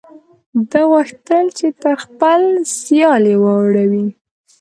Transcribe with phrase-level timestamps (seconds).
[0.69, 2.41] ده غوښتل چې تر خپل
[2.79, 4.05] سیال یې واړوي.